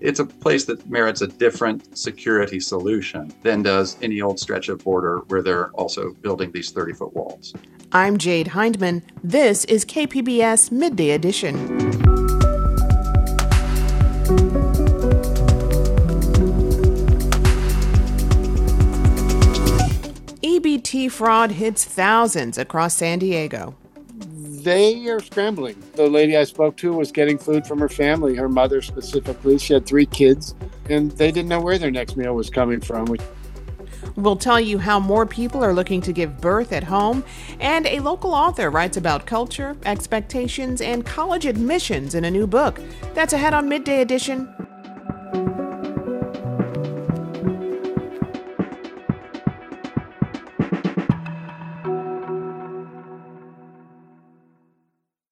[0.00, 4.84] It's a place that merits a different security solution than does any old stretch of
[4.84, 7.52] border where they're also building these 30 foot walls.
[7.90, 9.02] I'm Jade Hindman.
[9.24, 11.56] This is KPBS Midday Edition.
[20.42, 23.74] EBT fraud hits thousands across San Diego
[24.68, 25.82] they are scrambling.
[25.94, 29.56] The lady I spoke to was getting food from her family, her mother specifically.
[29.56, 30.54] She had three kids,
[30.90, 33.16] and they didn't know where their next meal was coming from.
[34.16, 37.24] We'll tell you how more people are looking to give birth at home,
[37.60, 42.78] and a local author writes about culture, expectations, and college admissions in a new book.
[43.14, 44.67] That's ahead on Midday Edition.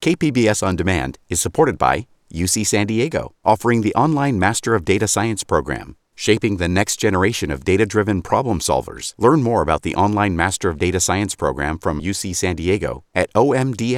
[0.06, 5.08] KPBS On Demand is supported by UC San Diego, offering the online Master of Data
[5.08, 9.14] Science program, shaping the next generation of data driven problem solvers.
[9.18, 13.32] Learn more about the online Master of Data Science program from UC San Diego at
[13.32, 13.96] omds.ucsd.edu.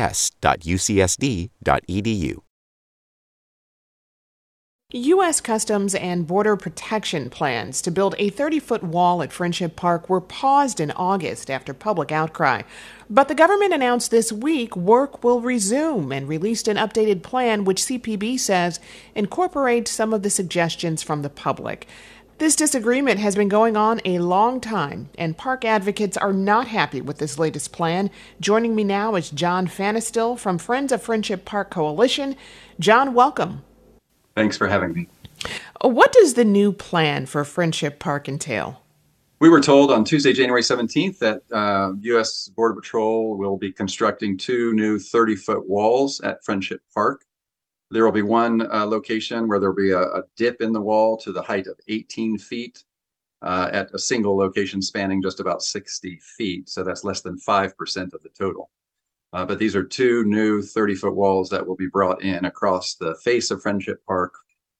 [4.95, 5.43] U.S.
[5.43, 10.19] Customs and Border Protection plans to build a 30 foot wall at Friendship Park were
[10.19, 12.63] paused in August after public outcry.
[13.11, 17.83] But the government announced this week work will resume and released an updated plan which
[17.83, 18.81] CBP says
[19.15, 21.87] incorporates some of the suggestions from the public.
[22.39, 27.03] This disagreement has been going on a long time, and park advocates are not happy
[27.03, 28.11] with this latest plan.
[28.41, 32.37] Joining me now is John Fanestil from Friends of Friendship Park Coalition.
[32.81, 33.65] John, welcome.
[34.39, 35.09] Thanks for having me.
[35.81, 38.81] What does the new plan for Friendship Park entail?
[39.41, 42.47] We were told on Tuesday, January 17th, that uh, U.S.
[42.47, 47.25] Border Patrol will be constructing two new 30 foot walls at Friendship Park.
[47.91, 50.81] There will be one uh, location where there will be a, a, dip in the
[50.81, 52.85] wall to the height of 18 feet
[53.43, 56.69] uh, at a single location spanning just about 60 feet.
[56.69, 57.73] So that's less than 5%
[58.15, 58.71] of the total.
[59.33, 62.95] Uh, but these are two new 30 foot walls that will be brought in across
[62.95, 64.35] the face of Friendship Park.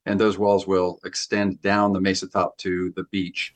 [0.07, 3.55] And those walls will extend down the mesa top to the beach.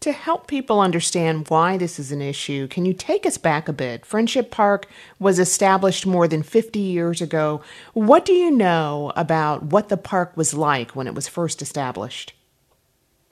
[0.00, 3.72] To help people understand why this is an issue, can you take us back a
[3.72, 4.04] bit?
[4.04, 4.86] Friendship Park
[5.18, 7.62] was established more than 50 years ago.
[7.94, 12.34] What do you know about what the park was like when it was first established?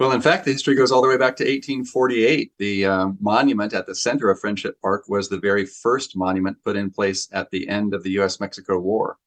[0.00, 2.52] Well, in fact, the history goes all the way back to 1848.
[2.58, 6.74] The uh, monument at the center of Friendship Park was the very first monument put
[6.74, 9.18] in place at the end of the US Mexico War.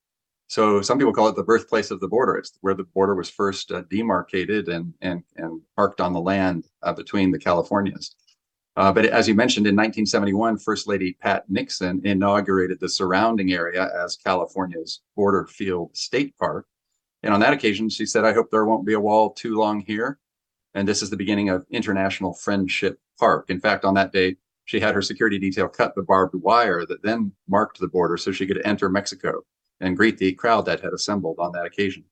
[0.48, 2.36] So some people call it the birthplace of the border.
[2.36, 6.66] It's where the border was first uh, demarcated and, and, and parked on the land
[6.84, 8.16] uh, between the Californias.
[8.76, 13.90] Uh, but as you mentioned, in 1971, First Lady Pat Nixon inaugurated the surrounding area
[14.04, 16.68] as California's Border Field State Park.
[17.24, 19.80] And on that occasion, she said, I hope there won't be a wall too long
[19.80, 20.20] here.
[20.78, 23.50] And this is the beginning of International Friendship Park.
[23.50, 27.02] In fact, on that day, she had her security detail cut the barbed wire that
[27.02, 29.42] then marked the border so she could enter Mexico
[29.80, 32.04] and greet the crowd that had assembled on that occasion.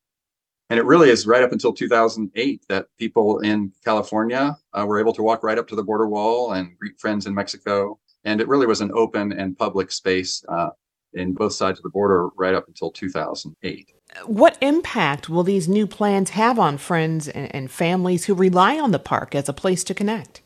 [0.71, 5.13] And it really is right up until 2008 that people in California uh, were able
[5.13, 7.99] to walk right up to the border wall and greet friends in Mexico.
[8.23, 10.69] And it really was an open and public space uh,
[11.15, 13.91] in both sides of the border right up until 2008.
[14.25, 18.91] What impact will these new plans have on friends and, and families who rely on
[18.91, 20.41] the park as a place to connect?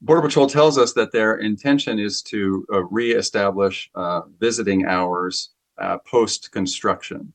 [0.00, 5.98] Border Patrol tells us that their intention is to uh, reestablish uh, visiting hours uh,
[5.98, 7.32] post construction.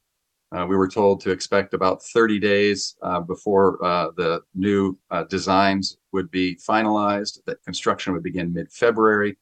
[0.54, 4.98] Uh, we were told to expect about 30 days uh, before uh, the new
[5.30, 9.36] designs would be finalized, that construction would begin mid February,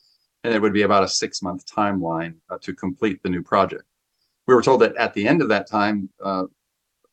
[0.44, 3.86] and it would be about a six month timeline to complete the new project
[4.48, 6.44] we were told that at the end of that time, uh,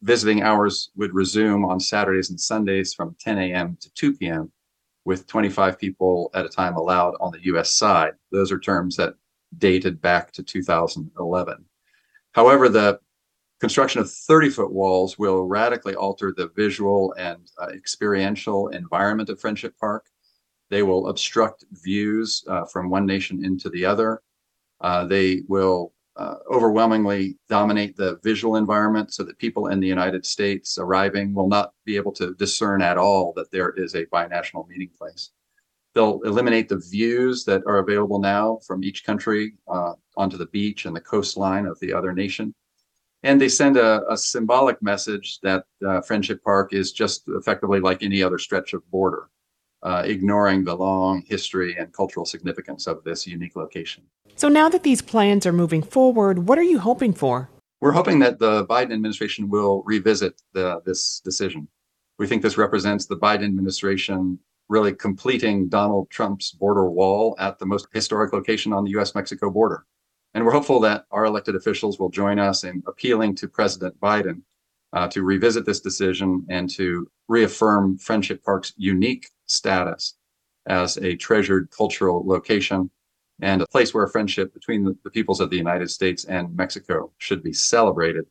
[0.03, 3.77] visiting hours would resume on Saturdays and Sundays from 10 a.m.
[3.81, 4.53] to 2 p.m.,
[5.05, 7.73] with 25 people at a time allowed on the U.S.
[7.73, 8.13] side.
[8.31, 9.15] Those are terms that
[9.57, 11.65] dated back to 2011.
[12.33, 13.01] However, the
[13.61, 19.41] construction of 30 foot walls will radically alter the visual and uh, experiential environment of
[19.41, 20.07] Friendship Park.
[20.71, 24.23] They will obstruct views uh, from one nation into the other.
[24.81, 30.27] Uh, they will uh, overwhelmingly dominate the visual environment so that people in the United
[30.27, 34.67] States arriving will not be able to discern at all that there is a binational
[34.69, 35.31] meeting place.
[35.95, 40.87] They'll eliminate the views that are available now from each country uh, onto the beach
[40.87, 42.55] and the coastline of the other nation.
[43.23, 48.03] And they send a, a symbolic message that uh, Friendship Park is just effectively like
[48.03, 49.29] any other stretch of border,
[49.83, 54.05] uh, ignoring the long history and cultural significance of this unique location.
[54.37, 57.49] So now that these plans are moving forward, what are you hoping for?
[57.81, 61.69] We're hoping that the Biden administration will revisit the, this decision.
[62.19, 64.39] We think this represents the Biden administration
[64.69, 69.51] really completing Donald Trump's border wall at the most historic location on the US Mexico
[69.51, 69.87] border.
[70.35, 74.43] And we're hopeful that our elected officials will join us in appealing to President Biden
[74.93, 80.15] uh, to revisit this decision and to reaffirm Friendship Park's unique status
[80.67, 82.91] as a treasured cultural location
[83.41, 87.43] and a place where friendship between the, peoples of the United States and Mexico should
[87.43, 88.27] be celebrated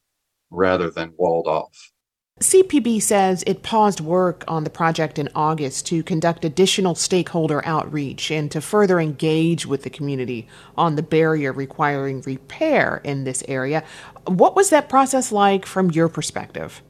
[0.49, 1.91] rather than walled off.
[2.39, 8.29] CBP says it paused work on the project in August to conduct additional stakeholder outreach
[8.29, 10.47] and to further engage with the community
[10.77, 13.83] on the barrier requiring repair in this area.
[14.27, 16.83] What was that process like from your perspective?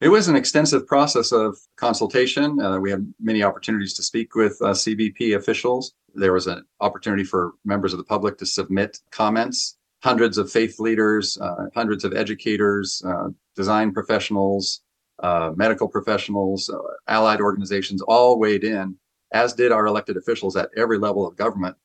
[0.00, 2.58] It was an extensive process of consultation.
[2.58, 5.92] Uh, we had many opportunities to speak with uh, CBP officials.
[6.14, 9.76] There was an opportunity for members of the public to submit comments.
[10.02, 14.80] Hundreds of faith leaders, uh, hundreds of educators, uh, design professionals,
[15.22, 18.96] uh, medical professionals, uh, allied organizations all weighed in,
[19.32, 21.76] as did our elected officials at every level of government,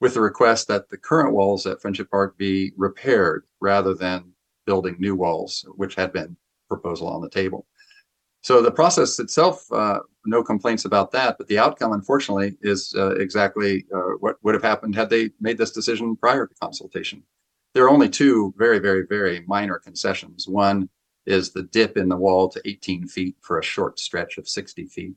[0.00, 4.32] with the request that the current walls at Friendship Park be repaired rather than
[4.66, 6.36] building new walls, which had been
[6.70, 7.66] proposal on the table.
[8.42, 13.14] So the process itself, uh, no complaints about that, but the outcome, unfortunately, is uh,
[13.16, 17.22] exactly uh, what would have happened had they made this decision prior to consultation.
[17.74, 20.48] There are only two very, very, very minor concessions.
[20.48, 20.88] One
[21.26, 24.86] is the dip in the wall to 18 feet for a short stretch of 60
[24.86, 25.14] feet.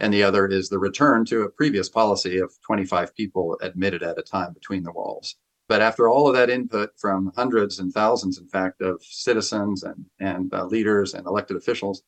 [0.00, 4.18] And the other is the return to a previous policy of 25 people admitted at
[4.18, 5.36] a time between the walls.
[5.68, 10.04] But after all of that input from hundreds and thousands, in fact, of citizens and,
[10.20, 12.02] and uh, leaders and elected officials,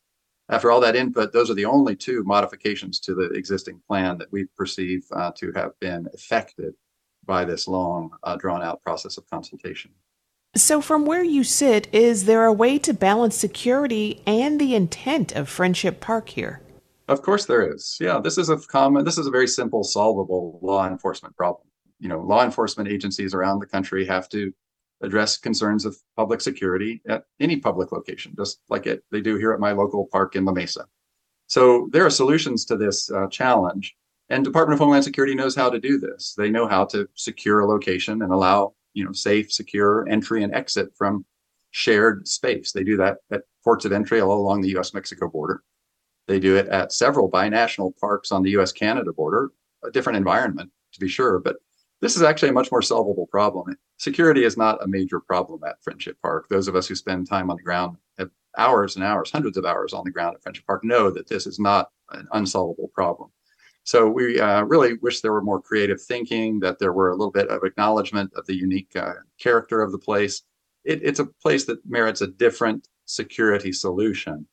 [0.49, 4.31] after all that input, those are the only two modifications to the existing plan that
[4.31, 6.73] we perceive uh, to have been affected
[7.25, 9.91] by this long, uh, drawn out process of consultation.
[10.55, 15.33] So, from where you sit, is there a way to balance security and the intent
[15.33, 16.61] of Friendship Park here?
[17.09, 17.97] Of course, there is.
[17.99, 21.67] Yeah, this is a common, this is a very simple, solvable law enforcement problem
[21.99, 24.53] you know, law enforcement agencies around the country have to
[25.01, 29.51] address concerns of public security at any public location, just like it, they do here
[29.51, 30.85] at my local park in La Mesa.
[31.47, 33.95] So there are solutions to this uh, challenge,
[34.29, 36.33] and Department of Homeland Security knows how to do this.
[36.37, 40.53] They know how to secure a location and allow you know safe, secure entry and
[40.53, 41.25] exit from
[41.71, 42.71] shared space.
[42.71, 45.63] They do that at ports of entry all along the U.S.-Mexico border.
[46.27, 49.51] They do it at several binational parks on the U.S.-Canada border,
[49.85, 51.57] a different environment to be sure, but
[52.01, 53.75] this is actually a much more solvable problem.
[53.97, 56.47] Security is not a major problem at Friendship Park.
[56.49, 59.65] Those of us who spend time on the ground, have hours and hours, hundreds of
[59.65, 63.31] hours on the ground at Friendship Park, know that this is not an unsolvable problem.
[63.83, 67.31] So we uh, really wish there were more creative thinking, that there were a little
[67.31, 70.43] bit of acknowledgement of the unique uh, character of the place.
[70.83, 74.45] It, it's a place that merits a different security solution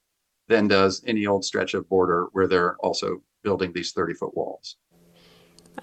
[0.47, 4.77] than does any old stretch of border where they're also building these 30 foot walls.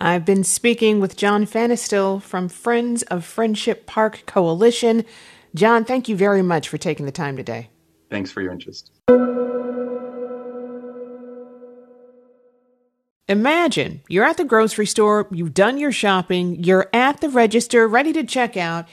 [0.04, 5.06] I've been speaking with John Fanestil from Friends of Friendship Park Coalition.
[5.54, 7.70] John, thank you very much for taking the time today.
[8.10, 8.90] Thanks for your interest.
[13.28, 18.12] Imagine you're at the grocery store, you've done your shopping, you're at the register, ready
[18.12, 18.88] to check out.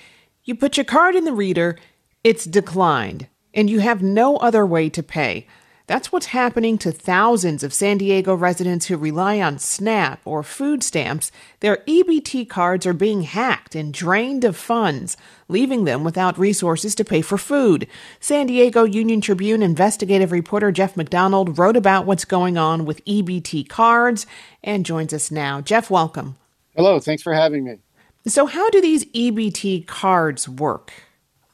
[0.45, 1.79] You put your card in the reader,
[2.23, 5.47] it's declined, and you have no other way to pay.
[5.89, 10.83] That's what's happening to thousands of San Diego residents who rely on SNAP or food
[10.83, 11.33] stamps.
[11.61, 15.17] Their EBT cards are being hacked and drained of funds,
[15.49, 17.89] leaving them without resources to pay for food.
[18.21, 23.67] San Diego Union Tribune investigative reporter Jeff McDonald wrote about what's going on with EBT
[23.71, 24.27] cards
[24.63, 25.63] and joins us now.
[25.63, 26.37] Jeff, welcome.
[26.77, 27.79] Hello, thanks for having me.
[28.27, 30.93] So, how do these EBT cards work?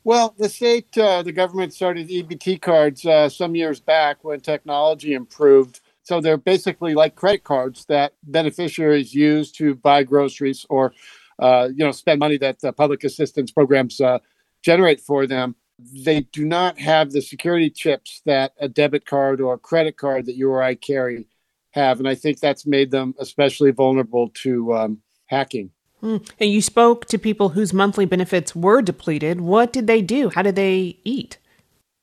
[0.05, 5.15] Well, the state, uh, the government started EBT cards uh, some years back when technology
[5.15, 5.81] improved.
[6.03, 10.93] So they're basically like credit cards that beneficiaries use to buy groceries or
[11.39, 14.19] uh, you know, spend money that the public assistance programs uh,
[14.63, 15.57] generate for them.
[15.79, 20.27] They do not have the security chips that a debit card or a credit card
[20.27, 21.27] that you or I carry
[21.73, 25.71] have, and I think that's made them especially vulnerable to um, hacking.
[26.05, 26.31] Mm.
[26.39, 29.41] And you spoke to people whose monthly benefits were depleted.
[29.41, 30.31] What did they do?
[30.31, 31.39] How did they eat?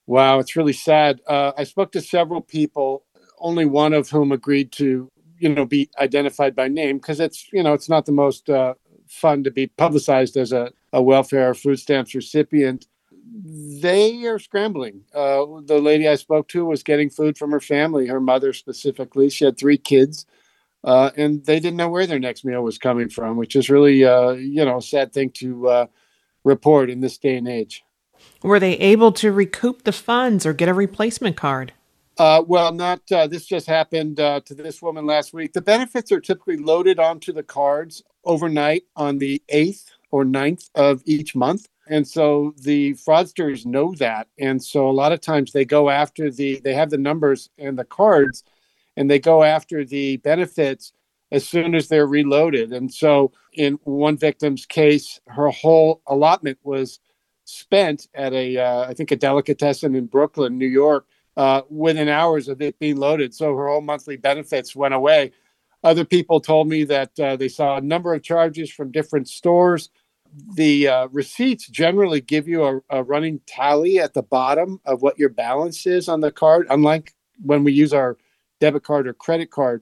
[0.08, 1.22] Wow, it's really sad.
[1.27, 3.05] Uh, I spoke to several people,
[3.39, 7.62] only one of whom agreed to, you know, be identified by name because it's, you
[7.62, 8.74] know, it's not the most uh,
[9.08, 12.88] fun to be publicized as a, a welfare food stamps recipient.
[13.34, 15.03] They are scrambling.
[15.13, 19.29] Uh, the lady I spoke to was getting food from her family, her mother specifically.
[19.29, 20.25] She had three kids,
[20.83, 24.03] uh, and they didn't know where their next meal was coming from, which is really,
[24.03, 25.85] uh, you know, a sad thing to uh,
[26.43, 27.83] report in this day and age.
[28.43, 31.73] Were they able to recoup the funds or get a replacement card?
[32.17, 35.53] Uh, well, not uh, this just happened uh, to this woman last week.
[35.53, 41.01] The benefits are typically loaded onto the cards overnight on the 8th or 9th of
[41.05, 41.67] each month.
[41.88, 44.27] And so the fraudsters know that.
[44.39, 47.77] And so a lot of times they go after the, they have the numbers and
[47.77, 48.43] the cards
[48.98, 50.93] and they go after the benefits
[51.31, 52.74] as soon as they're reloaded.
[52.74, 57.00] And so in one victim's case, her whole allotment was
[57.45, 61.05] spent at a, uh, I think a delicatessen in Brooklyn, New York,
[61.38, 63.33] uh, within hours of it being loaded.
[63.33, 65.31] So her whole monthly benefits went away.
[65.83, 69.89] Other people told me that uh, they saw a number of charges from different stores.
[70.53, 75.17] The uh, receipts generally give you a, a, running tally at the bottom of what
[75.17, 78.17] your balance is on the card, unlike when we use our
[78.62, 79.82] debit card or credit card.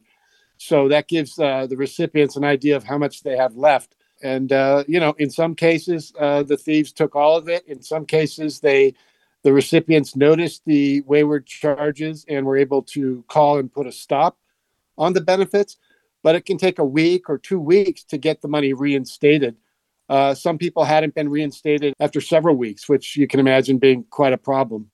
[0.57, 3.95] So that gives uh, the recipients an idea of how much they have left.
[4.23, 7.65] And uh, you know, in some cases, uh, the thieves took all of it.
[7.67, 8.95] In some cases, they
[9.43, 14.37] the recipients noticed the wayward charges and were able to call and put a stop
[14.97, 15.77] on the benefits
[16.23, 19.55] but it can take a week or two weeks to get the money reinstated.
[20.09, 24.33] Uh, some people hadn't been reinstated after several weeks, which you can imagine being quite
[24.33, 24.89] a problem.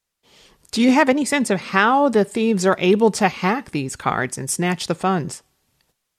[0.71, 4.37] Do you have any sense of how the thieves are able to hack these cards
[4.37, 5.43] and snatch the funds?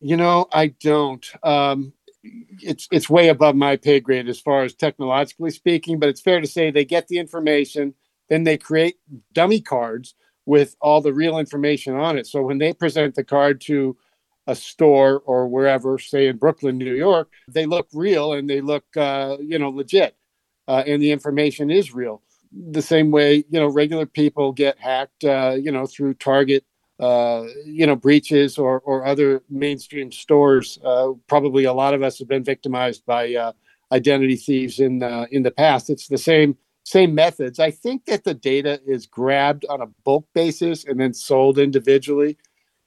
[0.01, 1.27] You know, I don't.
[1.43, 1.93] Um,
[2.61, 6.41] it's it's way above my pay grade as far as technologically speaking, but it's fair
[6.41, 7.95] to say they get the information,
[8.29, 8.97] then they create
[9.33, 12.27] dummy cards with all the real information on it.
[12.27, 13.97] So when they present the card to
[14.47, 18.85] a store or wherever, say in Brooklyn, New York, they look real and they look,
[18.97, 20.17] uh, you know, legit,
[20.69, 22.23] uh, and the information is real.
[22.53, 26.65] The same way, you know, regular people get hacked, uh, you know, through Target,
[26.99, 30.79] uh, you know, breaches or or other mainstream stores.
[30.85, 33.53] Uh, probably a lot of us have been victimized by uh,
[33.93, 35.91] identity thieves in in the past.
[35.91, 37.59] It's the same same methods.
[37.59, 42.39] I think that the data is grabbed on a bulk basis and then sold individually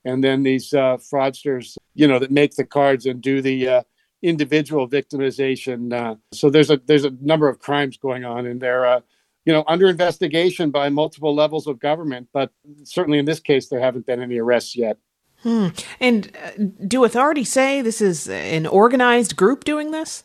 [0.06, 3.82] and then these uh, fraudsters, you know, that make the cards and do the uh,
[4.22, 6.18] individual victimization.
[6.34, 9.02] So there's a there's a number of crimes going on, and they're uh,
[9.50, 12.30] you know under investigation by multiple levels of government.
[12.32, 12.52] But
[12.84, 14.98] certainly in this case, there haven't been any arrests yet.
[15.42, 15.70] Hmm.
[16.00, 16.52] And uh,
[16.88, 20.24] do authorities say this is an organized group doing this?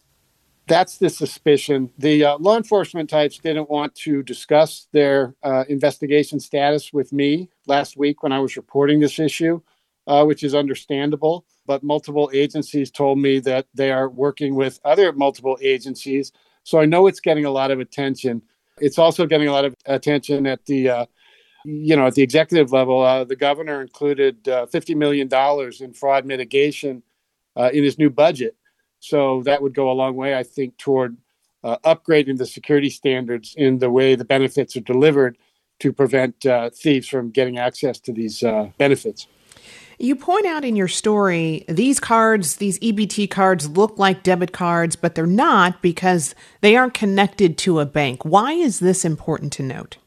[0.66, 1.90] that's the suspicion.
[1.98, 7.50] The uh, law enforcement types didn't want to discuss their uh, investigation status with me
[7.66, 9.60] last week when I was reporting this issue,
[10.06, 11.44] uh, which is understandable.
[11.66, 16.32] But multiple agencies told me that they are working with other multiple agencies.
[16.62, 18.42] So I know it's getting a lot of attention.
[18.80, 21.06] It's also getting a lot of attention at the uh,
[21.64, 25.28] you know, at the executive level, uh, the governor included uh, $50 million
[25.80, 27.02] in fraud mitigation
[27.56, 28.54] in his new budget.
[29.00, 31.16] So that would go a long way, I think, toward
[31.64, 35.38] uh, upgrading the security standards in the way the benefits are delivered
[35.80, 39.26] to prevent uh, thieves from getting access to these uh, benefits.
[39.98, 44.96] You point out in your story these cards, these EBT cards, look like debit cards,
[44.96, 48.24] but they're not because they aren't connected to a bank.
[48.24, 49.98] Why is this important to note?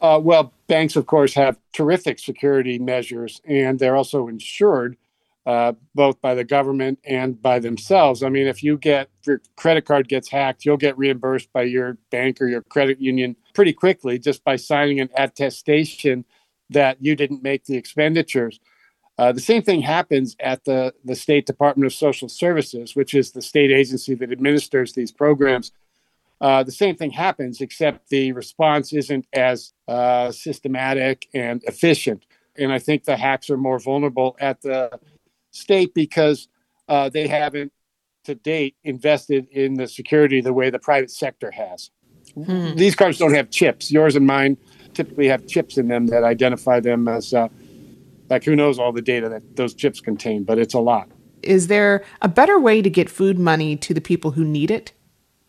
[0.00, 4.96] Uh, well, banks, of course, have terrific security measures, and they're also insured
[5.46, 8.22] uh, both by the government and by themselves.
[8.22, 11.98] I mean, if you get your credit card gets hacked, you'll get reimbursed by your
[12.10, 16.24] bank or your credit union pretty quickly just by signing an attestation
[16.70, 18.60] that you didn't make the expenditures.
[19.20, 23.32] Uh, the same thing happens at the, the State Department of Social Services, which is
[23.32, 25.72] the state agency that administers these programs.
[26.40, 32.24] Uh, the same thing happens, except the response isn't as uh, systematic and efficient.
[32.56, 34.98] And I think the hacks are more vulnerable at the
[35.50, 36.48] state because
[36.88, 37.72] uh, they haven't
[38.24, 41.90] to date invested in the security the way the private sector has.
[42.34, 42.74] Hmm.
[42.74, 43.92] These cards don't have chips.
[43.92, 44.56] Yours and mine
[44.94, 47.48] typically have chips in them that identify them as uh,
[48.30, 51.10] like who knows all the data that those chips contain, but it's a lot.
[51.42, 54.92] Is there a better way to get food money to the people who need it?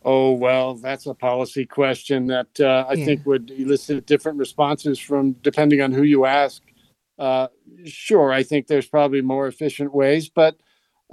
[0.03, 3.05] Oh, well, that's a policy question that uh, I yeah.
[3.05, 6.63] think would elicit different responses from depending on who you ask.
[7.19, 7.49] Uh,
[7.85, 10.55] sure, I think there's probably more efficient ways, but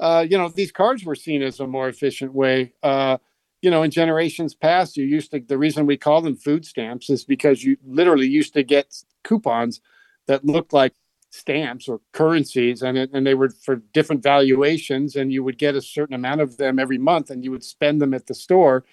[0.00, 2.72] uh, you know, these cards were seen as a more efficient way.
[2.82, 3.18] Uh,
[3.60, 7.10] you know, in generations past, you used to, the reason we call them food stamps
[7.10, 9.80] is because you literally used to get coupons
[10.28, 10.94] that looked like
[11.30, 15.82] stamps or currencies and, and they were for different valuations and you would get a
[15.82, 18.84] certain amount of them every month and you would spend them at the store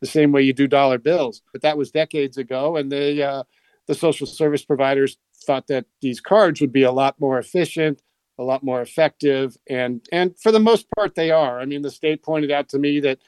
[0.00, 1.42] the same way you do dollar bills.
[1.52, 3.42] But that was decades ago and they uh,
[3.86, 8.02] the social service providers thought that these cards would be a lot more efficient
[8.38, 11.60] a lot more effective and and for the most part they are.
[11.60, 13.18] I mean the state pointed out to me that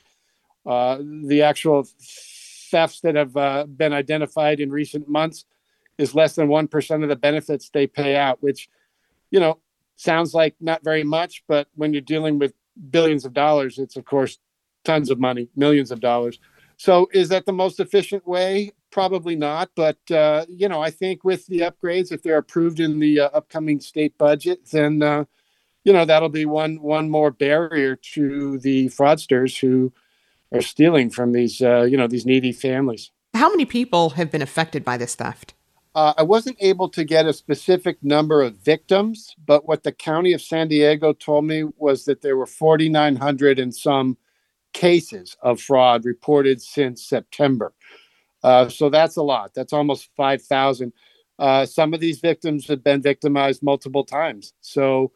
[0.64, 1.86] uh, the actual
[2.70, 5.44] thefts that have uh, been identified in recent months
[5.98, 8.68] is less than 1% of the benefits they pay out, which,
[9.30, 9.58] you know,
[9.96, 12.54] sounds like not very much, but when you're dealing with
[12.90, 14.38] billions of dollars, it's of course
[14.84, 16.38] tons of money, millions of dollars.
[16.76, 18.72] So is that the most efficient way?
[18.90, 19.70] Probably not.
[19.76, 23.28] But, uh, you know, I think with the upgrades, if they're approved in the uh,
[23.32, 25.24] upcoming state budget, then, uh,
[25.84, 29.92] you know, that'll be one one more barrier to the fraudsters who
[30.52, 33.10] are stealing from these, uh, you know, these needy families.
[33.34, 35.54] How many people have been affected by this theft?
[35.94, 40.32] Uh, I wasn't able to get a specific number of victims, but what the county
[40.32, 44.16] of San Diego told me was that there were 4,900 and some
[44.72, 47.74] cases of fraud reported since September.
[48.42, 49.52] Uh, so that's a lot.
[49.54, 50.92] That's almost 5,000.
[51.38, 54.54] Uh, some of these victims have been victimized multiple times.
[54.62, 55.12] So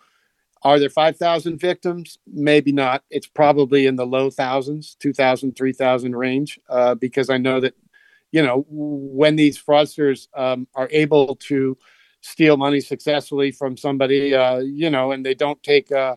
[0.62, 2.18] are there 5,000 victims?
[2.26, 3.02] Maybe not.
[3.10, 7.74] It's probably in the low thousands, 2,000, 3,000 range, uh, because I know that
[8.32, 11.76] you know, when these fraudsters um, are able to
[12.20, 16.16] steal money successfully from somebody, uh, you know, and they don't take uh,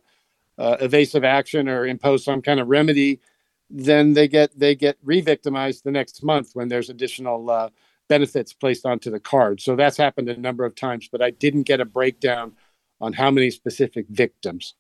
[0.58, 3.20] uh, evasive action or impose some kind of remedy,
[3.70, 7.70] then they get they get re-victimized the next month when there's additional uh,
[8.08, 9.62] benefits placed onto the card.
[9.62, 12.54] So that's happened a number of times, but I didn't get a breakdown
[13.00, 14.74] on how many specific victims.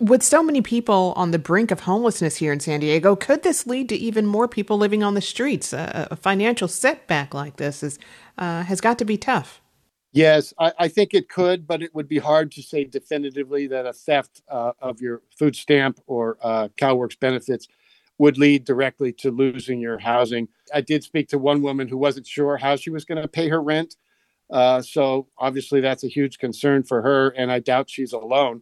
[0.00, 3.66] With so many people on the brink of homelessness here in San Diego, could this
[3.66, 5.72] lead to even more people living on the streets?
[5.72, 7.98] A, a financial setback like this is,
[8.38, 9.60] uh, has got to be tough.
[10.12, 13.86] Yes, I, I, think it could, but it would be hard to say definitively that
[13.86, 17.66] a theft uh, of your food stamp or uh, CalWORKS benefits
[18.18, 20.48] would lead directly to losing your housing.
[20.72, 23.48] I did speak to one woman who wasn't sure how she was going to pay
[23.48, 23.96] her rent.
[24.50, 28.60] Uh, so obviously, that's a huge concern for her, and I doubt she's alone.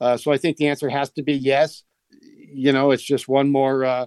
[0.00, 1.82] Uh, so I think the answer has to be yes.
[2.52, 4.06] You know, it's just one more uh,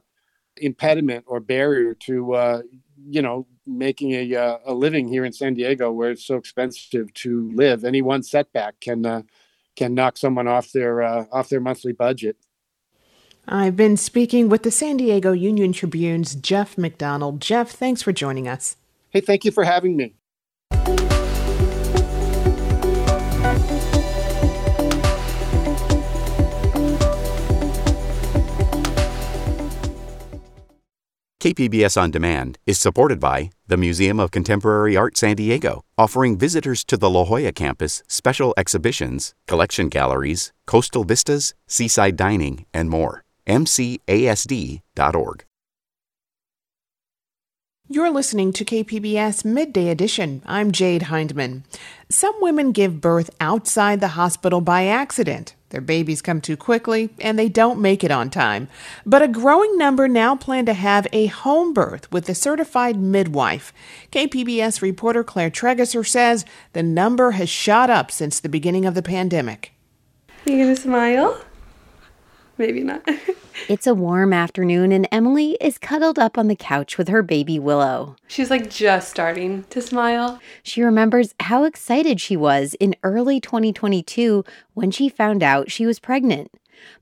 [0.58, 2.62] impediment or barrier to uh,
[3.08, 7.14] you know making a uh, a living here in San Diego, where it's so expensive
[7.16, 7.84] to live.
[7.84, 9.22] Any one setback can uh,
[9.76, 12.38] can knock someone off their uh, off their monthly budget.
[13.48, 17.42] I've been speaking with the San Diego Union Tribune's Jeff McDonald.
[17.42, 18.76] Jeff, thanks for joining us.
[19.10, 20.19] Hey, thank you for having me.
[31.40, 36.84] KPBS On Demand is supported by the Museum of Contemporary Art San Diego, offering visitors
[36.84, 43.24] to the La Jolla campus special exhibitions, collection galleries, coastal vistas, seaside dining, and more.
[43.48, 45.46] MCASD.org.
[47.88, 50.44] You're listening to KPBS Midday Edition.
[50.46, 51.64] I'm Jade Hindman.
[52.10, 55.56] Some women give birth outside the hospital by accident.
[55.70, 58.68] Their babies come too quickly and they don't make it on time.
[59.06, 63.72] But a growing number now plan to have a home birth with a certified midwife.
[64.12, 69.04] KPBS reporter Claire Trageser says the number has shot up since the beginning of the
[69.04, 69.74] pandemic.
[70.46, 71.40] You gonna smile?
[72.60, 73.08] Maybe not.
[73.70, 77.58] it's a warm afternoon, and Emily is cuddled up on the couch with her baby
[77.58, 78.18] Willow.
[78.28, 80.42] She's like just starting to smile.
[80.62, 84.44] She remembers how excited she was in early 2022
[84.74, 86.52] when she found out she was pregnant.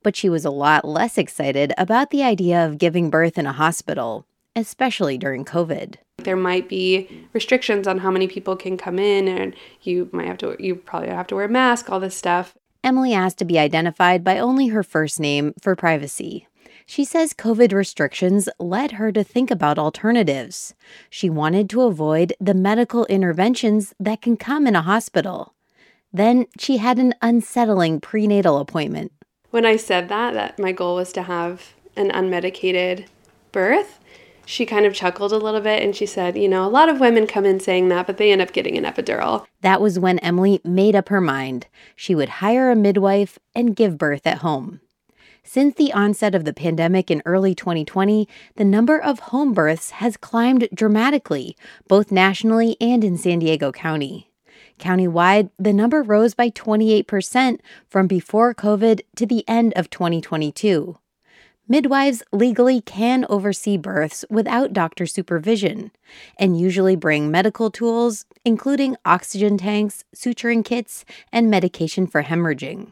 [0.04, 3.54] But she was a lot less excited about the idea of giving birth in a
[3.54, 5.96] hospital, especially during COVID.
[6.18, 10.38] There might be restrictions on how many people can come in, and you might have
[10.40, 12.54] to, you probably have to wear a mask, all this stuff.
[12.88, 16.48] Emily asked to be identified by only her first name for privacy.
[16.86, 20.74] She says COVID restrictions led her to think about alternatives.
[21.10, 25.54] She wanted to avoid the medical interventions that can come in a hospital.
[26.14, 29.12] Then she had an unsettling prenatal appointment.
[29.52, 33.08] When I said that, that my goal was to have an unmedicated
[33.52, 34.00] birth,
[34.48, 37.02] she kind of chuckled a little bit and she said, You know, a lot of
[37.02, 39.46] women come in saying that, but they end up getting an epidural.
[39.62, 41.68] That was when Emily made up her mind.
[41.96, 44.80] She would hire a midwife and give birth at home.
[45.44, 50.18] Since the onset of the pandemic in early 2020, the number of home births has
[50.18, 51.58] climbed dramatically,
[51.88, 54.32] both nationally and in San Diego County.
[54.80, 60.98] Countywide, the number rose by 28% from before COVID to the end of 2022.
[61.70, 65.92] Midwives legally can oversee births without doctor supervision
[66.40, 72.92] and usually bring medical tools, including oxygen tanks, suturing kits, and medication for hemorrhaging.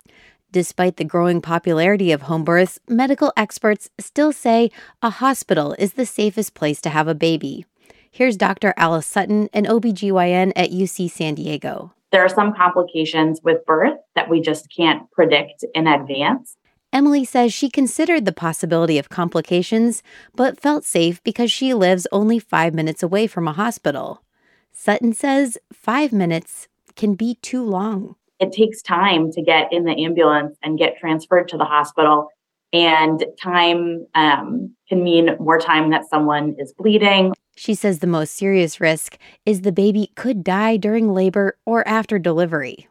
[0.52, 6.06] Despite the growing popularity of home births, medical experts still say a hospital is the
[6.06, 7.66] safest place to have a baby.
[8.12, 8.74] Here's Dr.
[8.76, 11.94] Alice Sutton, an OBGYN at UC San Diego.
[12.12, 16.58] There are some complications with birth that we just can't predict in advance.
[16.96, 20.02] Emily says she considered the possibility of complications,
[20.34, 24.24] but felt safe because she lives only five minutes away from a hospital.
[24.72, 30.04] Sutton says five minutes can be too long it takes time to get in the
[30.04, 32.30] ambulance and get transferred to the hospital.
[32.74, 37.34] And time um, can mean more time that someone is bleeding.
[37.56, 42.20] She says the most serious risk is the baby could die during labor or after
[42.20, 42.90] delivery.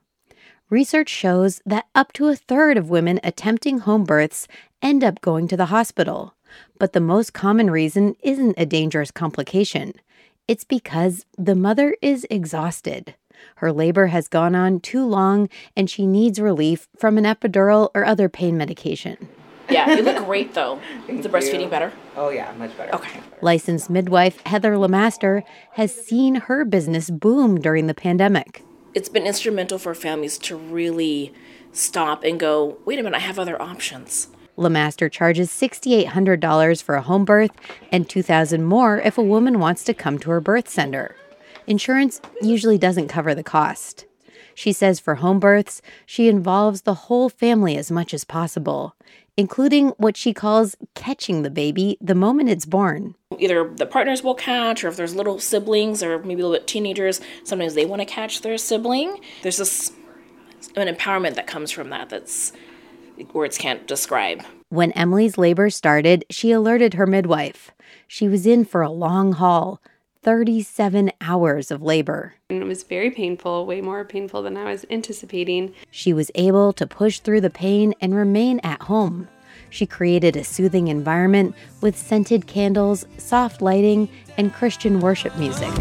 [0.71, 4.49] Research shows that up to a third of women attempting home births
[4.81, 6.35] end up going to the hospital.
[6.79, 9.93] But the most common reason isn't a dangerous complication.
[10.49, 13.15] It's because the mother is exhausted.
[13.57, 18.07] Her labor has gone on too long and she needs relief from an epidural or
[18.07, 19.29] other pain medication.
[19.69, 20.81] Yeah, you look great though.
[21.09, 21.69] Is the breastfeeding you.
[21.69, 21.93] better?
[22.17, 22.95] Oh yeah, much better.
[22.95, 23.21] Okay.
[23.43, 28.63] Licensed midwife Heather Lamaster has seen her business boom during the pandemic.
[28.95, 31.35] It's been instrumental for families to really
[31.73, 34.29] stop and go, wait a minute, I have other options.
[34.57, 37.51] Lamaster charges $6,800 for a home birth
[37.91, 41.17] and 2,000 more if a woman wants to come to her birth center
[41.67, 44.05] insurance usually doesn't cover the cost.
[44.55, 48.95] She says for home births, she involves the whole family as much as possible,
[49.37, 53.15] including what she calls catching the baby the moment it's born.
[53.39, 56.67] Either the partners will catch, or if there's little siblings or maybe a little bit
[56.67, 59.19] teenagers, sometimes they want to catch their sibling.
[59.43, 59.93] There's this
[60.77, 62.53] an empowerment that comes from that that's
[63.33, 64.43] words can't describe.
[64.71, 67.71] When Emily's labor started, she alerted her midwife.
[68.09, 69.81] She was in for a long haul
[70.25, 72.35] 37 hours of labor.
[72.49, 75.75] And it was very painful, way more painful than I was anticipating.
[75.91, 79.29] She was able to push through the pain and remain at home.
[79.71, 84.09] She created a soothing environment with scented candles, soft lighting,
[84.39, 85.73] and Christian worship music.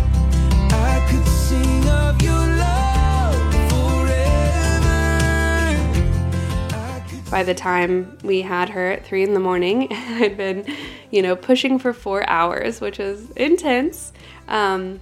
[7.34, 10.68] By the time we had her at three in the morning, I'd been,
[11.10, 14.14] you know, pushing for four hours, which was intense.
[14.48, 15.00] Um,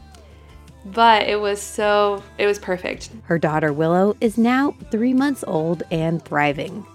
[0.86, 3.10] but it was so, it was perfect.
[3.24, 6.86] Her daughter Willow is now three months old and thriving.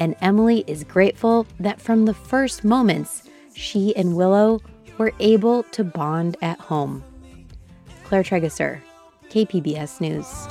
[0.00, 4.62] And Emily is grateful that from the first moments, she and Willow
[4.96, 7.04] were able to bond at home.
[8.04, 8.80] Claire Trageser,
[9.28, 10.48] KPBS News.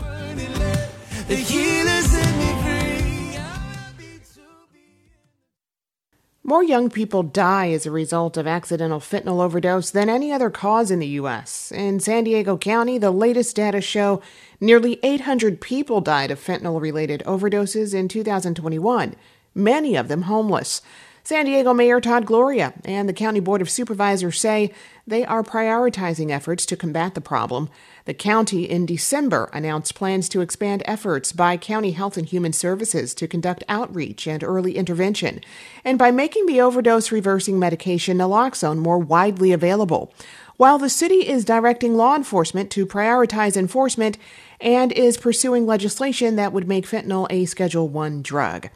[6.49, 10.89] More young people die as a result of accidental fentanyl overdose than any other cause
[10.89, 11.73] in the U.S.
[11.73, 14.21] In San Diego County, the latest data show
[14.61, 19.15] nearly 800 people died of fentanyl related overdoses in 2021,
[19.53, 20.81] many of them homeless.
[21.21, 24.73] San Diego Mayor Todd Gloria and the County Board of Supervisors say
[25.05, 27.69] they are prioritizing efforts to combat the problem.
[28.07, 33.13] The county in December announced plans to expand efforts by County Health and Human Services
[33.15, 35.41] to conduct outreach and early intervention,
[35.83, 40.13] and by making the overdose reversing medication naloxone more widely available.
[40.55, 44.17] While the city is directing law enforcement to prioritize enforcement,
[44.59, 48.69] and is pursuing legislation that would make fentanyl a Schedule 1 drug.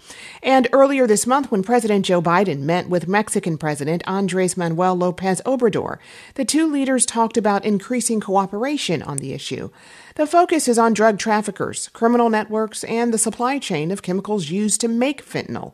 [0.44, 5.42] And earlier this month, when President Joe Biden met with Mexican President Andres Manuel Lopez
[5.46, 5.98] Obrador,
[6.36, 9.70] the two leaders talked about increasing cooperation on the issue.
[10.16, 14.82] The focus is on drug traffickers, criminal networks, and the supply chain of chemicals used
[14.82, 15.74] to make fentanyl.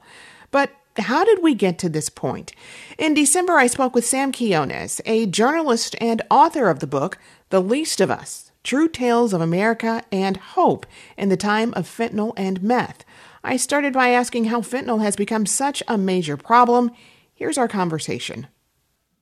[0.51, 2.53] But how did we get to this point?
[2.97, 7.17] In December, I spoke with Sam Quinones, a journalist and author of the book,
[7.49, 12.33] The Least of Us True Tales of America and Hope in the Time of Fentanyl
[12.35, 13.05] and Meth.
[13.41, 16.91] I started by asking how fentanyl has become such a major problem.
[17.33, 18.47] Here's our conversation.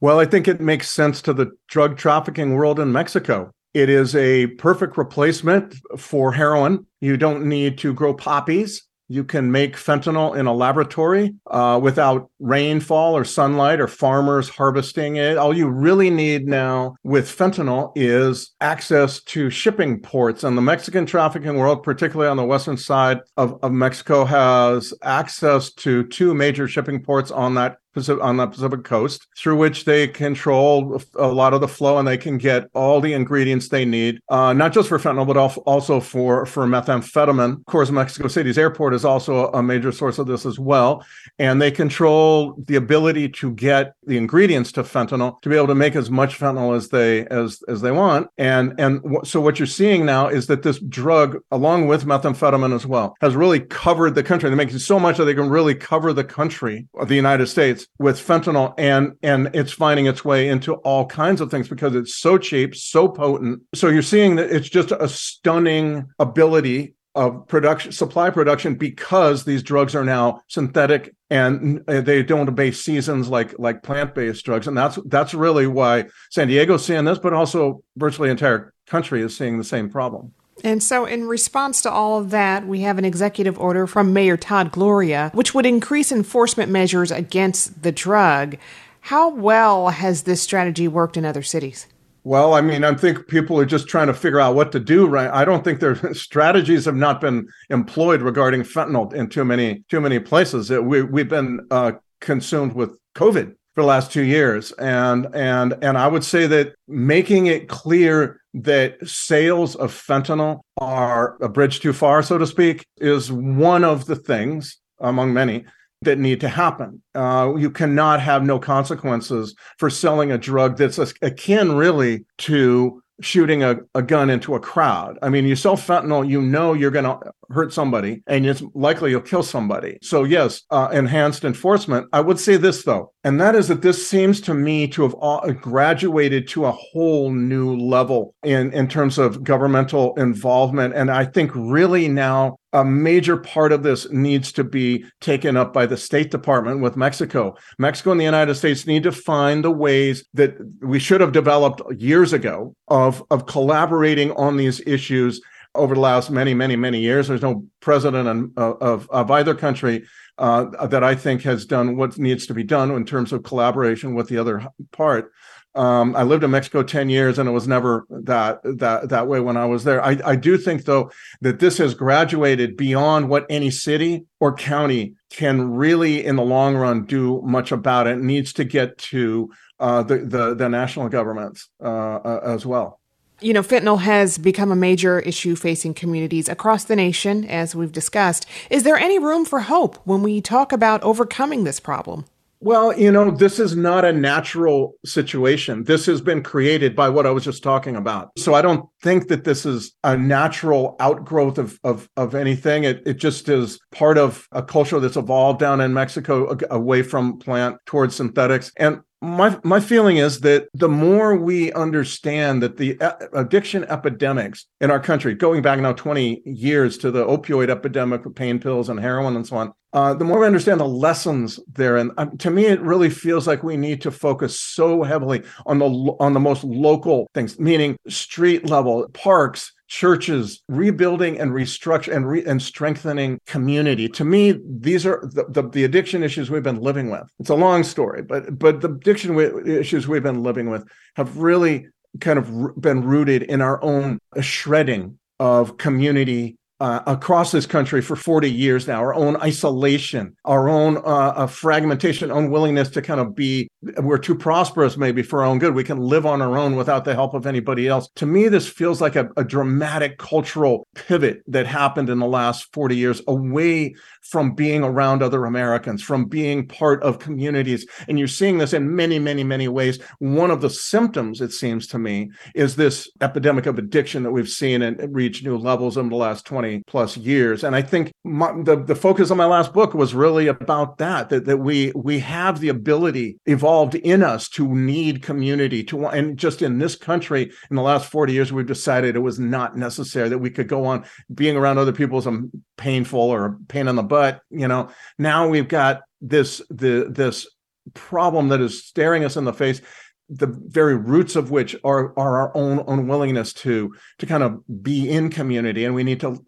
[0.01, 3.51] Well, I think it makes sense to the drug trafficking world in Mexico.
[3.75, 6.87] It is a perfect replacement for heroin.
[6.99, 12.29] You don't need to grow poppies You can make fentanyl in a laboratory uh, without
[12.39, 15.37] rainfall or sunlight or farmers harvesting it.
[15.37, 20.43] All you really need now with fentanyl is access to shipping ports.
[20.43, 25.71] And the Mexican trafficking world, particularly on the western side of, of Mexico, has access
[25.73, 31.01] to two major shipping ports on that on the Pacific coast, through which they control
[31.15, 34.53] a lot of the flow and they can get all the ingredients they need, uh,
[34.53, 37.59] not just for fentanyl, but also for, for methamphetamine.
[37.59, 41.05] Of course, Mexico City's airport is also a major source of this as well.
[41.39, 45.75] And they control the ability to get the ingredients to fentanyl to be able to
[45.75, 48.27] make as much fentanyl as they as as they want.
[48.37, 52.73] And and w- so what you're seeing now is that this drug, along with methamphetamine
[52.73, 54.49] as well, has really covered the country.
[54.49, 58.17] They're making so much that they can really cover the country the United States with
[58.17, 62.37] fentanyl and and it's finding its way into all kinds of things because it's so
[62.37, 63.61] cheap so potent.
[63.73, 69.63] So you're seeing that it's just a stunning ability of production supply production because these
[69.63, 74.67] drugs are now synthetic and they don't obey seasons like like plant-based drugs.
[74.67, 79.35] And that's that's really why san diego's seeing this but also virtually entire country is
[79.35, 80.33] seeing the same problem
[80.65, 84.35] and so, in response to all of that, we have an executive order from Mayor
[84.35, 88.57] Todd Gloria, which would increase enforcement measures against the drug.
[89.01, 91.85] How well has this strategy worked in other cities?
[92.23, 95.05] Well, I mean, I think people are just trying to figure out what to do.
[95.05, 95.29] Right?
[95.29, 100.01] I don't think their strategies have not been employed regarding fentanyl in too many too
[100.01, 100.71] many places.
[100.71, 105.97] We we've been uh, consumed with COVID for the last two years, and and and
[105.97, 111.91] I would say that making it clear that sales of fentanyl are a bridge too
[111.91, 115.65] far, so to speak, is one of the things among many
[116.01, 117.01] that need to happen.
[117.13, 123.63] Uh, you cannot have no consequences for selling a drug that's akin really to shooting
[123.63, 125.17] a, a gun into a crowd.
[125.21, 129.11] I mean, you sell fentanyl, you know you're going to hurt somebody and it's likely
[129.11, 129.97] you'll kill somebody.
[130.01, 132.07] So, yes, uh, enhanced enforcement.
[132.11, 135.13] I would say this, though, and that is that this seems to me to have
[135.15, 140.93] all, graduated to a whole new level in, in terms of governmental involvement.
[140.95, 145.71] And I think really now a major part of this needs to be taken up
[145.71, 147.55] by the State Department with Mexico.
[147.79, 151.81] Mexico and the United States need to find the ways that we should have developed
[151.97, 155.39] years ago of, of collaborating on these issues
[155.73, 157.29] over the last many, many, many years.
[157.29, 160.05] There's no president of, of either country
[160.37, 164.15] uh, that I think has done what needs to be done in terms of collaboration
[164.15, 165.31] with the other part.
[165.75, 169.41] Um, I lived in Mexico 10 years and it was never that that that way
[169.41, 170.03] when I was there.
[170.03, 171.11] I, I do think though
[171.41, 176.77] that this has graduated beyond what any city or county can really in the long
[176.77, 178.19] run do much about it.
[178.19, 182.99] needs to get to uh, the, the, the national governments uh, uh, as well.
[183.41, 187.91] You know, fentanyl has become a major issue facing communities across the nation, as we've
[187.91, 188.45] discussed.
[188.69, 192.25] Is there any room for hope when we talk about overcoming this problem?
[192.61, 195.83] Well, you know, this is not a natural situation.
[195.83, 198.31] This has been created by what I was just talking about.
[198.37, 202.83] So I don't think that this is a natural outgrowth of of, of anything.
[202.83, 207.37] It it just is part of a culture that's evolved down in Mexico away from
[207.39, 208.71] plant towards synthetics.
[208.77, 212.97] And my my feeling is that the more we understand that the
[213.33, 218.35] addiction epidemics in our country, going back now 20 years to the opioid epidemic with
[218.35, 221.95] pain pills and heroin and so on, uh, the more we understand the lessons there,
[221.95, 225.79] and um, to me, it really feels like we need to focus so heavily on
[225.79, 225.85] the
[226.19, 232.45] on the most local things, meaning street level parks, churches rebuilding and restructure and re-
[232.45, 234.07] and strengthening community.
[234.09, 237.23] To me these are the, the, the addiction issues we've been living with.
[237.39, 241.87] It's a long story but but the addiction issues we've been living with have really
[242.19, 248.01] kind of r- been rooted in our own shredding of community uh, across this country
[248.01, 253.21] for 40 years now, our own isolation, our own uh, uh, fragmentation, unwillingness to kind
[253.21, 255.73] of be, we're too prosperous maybe for our own good.
[255.73, 258.09] We can live on our own without the help of anybody else.
[258.15, 262.73] To me, this feels like a, a dramatic cultural pivot that happened in the last
[262.73, 267.85] 40 years away from being around other Americans, from being part of communities.
[268.09, 269.99] And you're seeing this in many, many, many ways.
[270.19, 274.49] One of the symptoms, it seems to me, is this epidemic of addiction that we've
[274.49, 277.63] seen and reach new levels in the last 20 plus years.
[277.63, 281.29] And I think my, the, the focus of my last book was really about that,
[281.29, 286.37] that, that we, we have the ability evolved in us to need community to, and
[286.37, 290.27] just in this country in the last 40 years, we've decided it was not necessary
[290.27, 292.41] that we could go on being around other people a
[292.77, 297.47] painful or pain in the butt you know now we've got this the this
[297.93, 299.81] problem that is staring us in the face
[300.29, 305.09] the very roots of which are are our own unwillingness to to kind of be
[305.09, 306.43] in community and we need to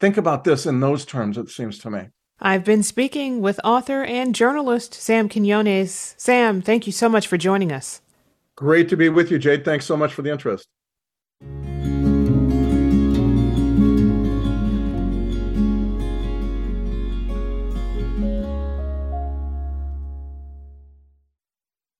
[0.00, 2.08] think about this in those terms, it seems to me.
[2.40, 6.14] I've been speaking with author and journalist Sam Quinones.
[6.18, 8.02] Sam, thank you so much for joining us.
[8.56, 9.64] Great to be with you, Jade.
[9.64, 10.68] Thanks so much for the interest.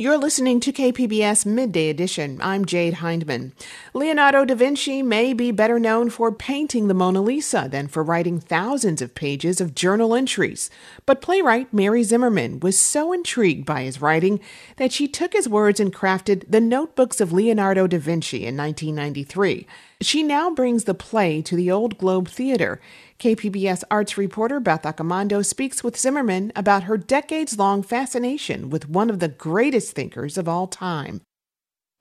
[0.00, 2.38] You're listening to KPBS Midday Edition.
[2.40, 3.52] I'm Jade Hindman.
[3.92, 8.38] Leonardo da Vinci may be better known for painting the Mona Lisa than for writing
[8.38, 10.70] thousands of pages of journal entries.
[11.04, 14.38] But playwright Mary Zimmerman was so intrigued by his writing
[14.76, 19.66] that she took his words and crafted The Notebooks of Leonardo da Vinci in 1993.
[20.00, 22.80] She now brings the play to the Old Globe Theater.
[23.18, 29.10] KPBS arts reporter Beth Accomando speaks with Zimmerman about her decades long fascination with one
[29.10, 31.22] of the greatest thinkers of all time.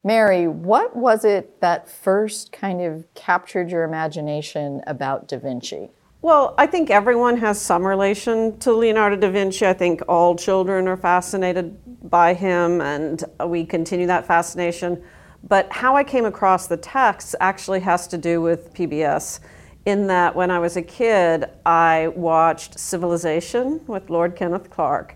[0.03, 5.89] Mary, what was it that first kind of captured your imagination about Da Vinci?
[6.21, 9.65] Well, I think everyone has some relation to Leonardo da Vinci.
[9.65, 15.03] I think all children are fascinated by him, and we continue that fascination.
[15.47, 19.39] But how I came across the text actually has to do with PBS
[19.87, 25.15] in that when I was a kid, I watched Civilization with Lord Kenneth Clark.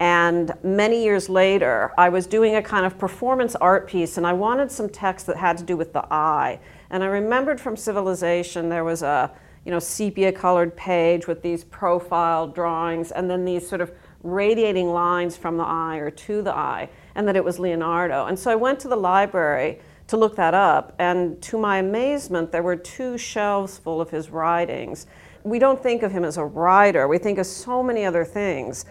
[0.00, 4.32] And many years later, I was doing a kind of performance art piece, and I
[4.32, 6.58] wanted some text that had to do with the eye.
[6.90, 9.30] And I remembered from Civilization there was a
[9.64, 13.92] you know sepia colored page with these profile drawings, and then these sort of
[14.24, 18.26] radiating lines from the eye or to the eye, and that it was Leonardo.
[18.26, 20.94] And so I went to the library to look that up.
[20.98, 25.06] And to my amazement, there were two shelves full of his writings.
[25.44, 28.84] We don't think of him as a writer, we think of so many other things.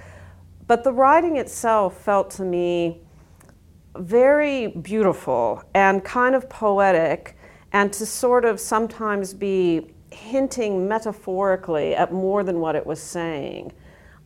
[0.66, 3.02] But the writing itself felt to me
[3.96, 7.38] very beautiful and kind of poetic,
[7.74, 13.72] and to sort of sometimes be hinting metaphorically at more than what it was saying.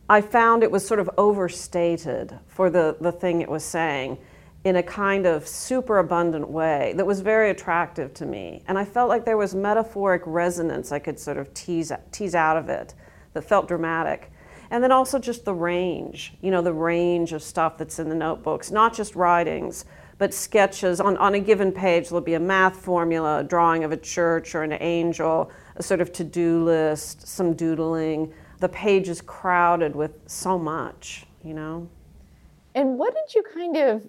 [0.08, 4.18] I found it was sort of overstated for the, the thing it was saying
[4.64, 8.62] in a kind of super abundant way that was very attractive to me.
[8.68, 12.56] And I felt like there was metaphoric resonance I could sort of tease, tease out
[12.56, 12.94] of it
[13.32, 14.30] that felt dramatic.
[14.70, 18.14] And then also just the range, you know, the range of stuff that's in the
[18.14, 19.84] notebooks, not just writings,
[20.16, 21.00] but sketches.
[21.00, 24.54] On, on a given page, there'll be a math formula, a drawing of a church
[24.54, 28.32] or an angel, a sort of to do list, some doodling.
[28.60, 31.88] The page is crowded with so much, you know.
[32.74, 34.08] And what did you kind of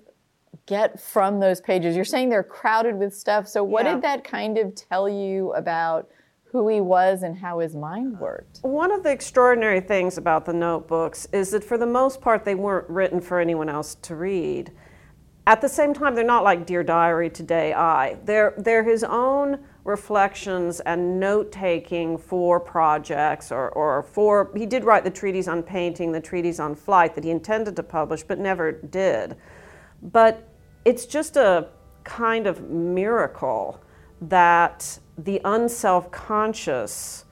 [0.65, 1.95] get from those pages?
[1.95, 3.47] You're saying they're crowded with stuff.
[3.47, 3.93] So, what yeah.
[3.93, 6.09] did that kind of tell you about
[6.53, 8.59] who he was and how his mind worked?
[8.61, 12.55] One of the extraordinary things about the notebooks is that for the most part, they
[12.55, 14.71] weren't written for anyone else to read.
[15.45, 18.17] At the same time, they're not like Dear Diary Today I.
[18.23, 24.85] They're, they're his own reflections and note taking for projects or, or for, he did
[24.85, 28.39] write the treatise on painting, the treatise on flight that he intended to publish but
[28.39, 29.35] never did.
[30.01, 30.47] But
[30.85, 31.67] it's just a
[32.03, 33.81] kind of miracle
[34.21, 37.25] that the unself conscious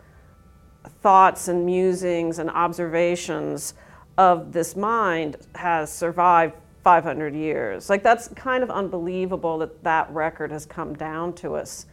[1.01, 3.73] thoughts and musings and observations
[4.17, 7.89] of this mind has survived 500 years.
[7.89, 11.85] Like, that's kind of unbelievable that that record has come down to us.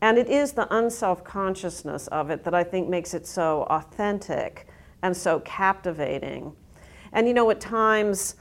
[0.00, 4.66] And it is the unself consciousness of it that I think makes it so authentic
[5.02, 6.54] and so captivating.
[7.12, 8.36] And you know, at times,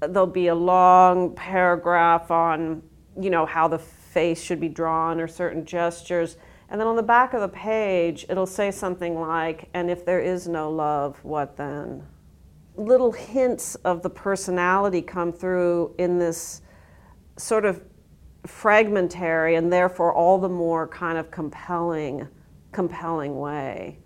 [0.00, 2.82] there'll be a long paragraph on,
[3.20, 6.36] you know, how the face should be drawn or certain gestures.
[6.70, 10.20] And then on the back of the page, it'll say something like, and if there
[10.20, 12.06] is no love, what then?
[12.76, 16.62] Little hints of the personality come through in this
[17.36, 17.82] sort of
[18.46, 22.28] fragmentary and therefore all the more kind of compelling,
[22.72, 23.98] compelling way.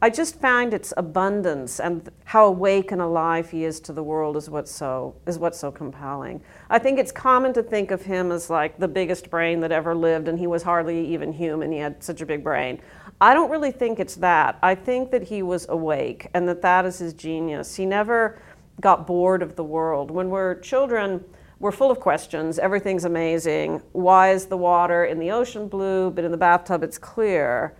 [0.00, 4.36] I just find its abundance and how awake and alive he is to the world
[4.36, 6.40] is what's so is what's so compelling.
[6.70, 9.96] I think it's common to think of him as like the biggest brain that ever
[9.96, 11.72] lived and he was hardly even human.
[11.72, 12.80] He had such a big brain.
[13.20, 14.56] I don't really think it's that.
[14.62, 17.74] I think that he was awake and that that is his genius.
[17.74, 18.40] He never
[18.80, 20.12] got bored of the world.
[20.12, 21.24] When we're children,
[21.58, 22.60] we're full of questions.
[22.60, 23.82] Everything's amazing.
[23.90, 27.74] Why is the water in the ocean blue, but in the bathtub it's clear?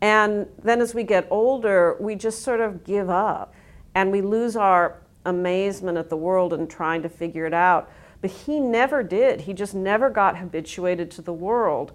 [0.00, 3.54] And then as we get older, we just sort of give up
[3.94, 7.90] and we lose our amazement at the world and trying to figure it out.
[8.20, 9.42] But he never did.
[9.42, 11.92] He just never got habituated to the world.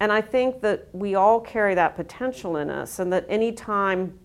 [0.00, 4.18] And I think that we all carry that potential in us, and that anytime,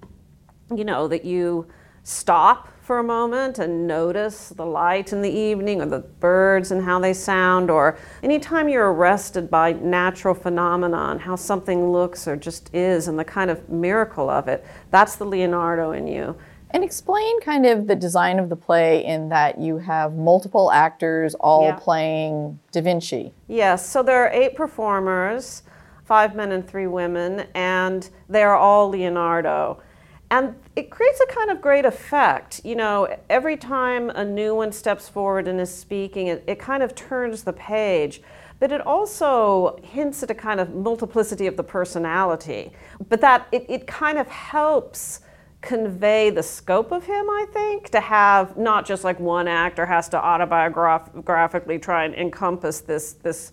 [0.74, 1.68] you know, that you
[2.04, 6.82] stop for a moment and notice the light in the evening or the birds and
[6.82, 12.74] how they sound, or anytime you're arrested by natural phenomenon, how something looks or just
[12.74, 16.34] is, and the kind of miracle of it, that's the Leonardo in you.
[16.72, 21.36] And explain kind of the design of the play in that you have multiple actors
[21.36, 21.76] all yeah.
[21.76, 23.34] playing Da Vinci.
[23.50, 25.64] Yes, so there are eight performers,
[26.06, 29.82] five men and three women, and they are all Leonardo.
[30.30, 32.62] And it creates a kind of great effect.
[32.66, 36.84] You know, every time a new one steps forward and is speaking, it, it kind
[36.84, 38.22] of turns the page.
[38.60, 42.72] But it also hints at a kind of multiplicity of the personality.
[43.08, 45.22] But that it, it kind of helps
[45.62, 50.10] convey the scope of him, I think, to have not just like one actor has
[50.10, 53.52] to autobiographically try and encompass this, this